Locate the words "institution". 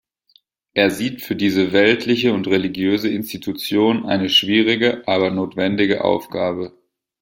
3.09-4.07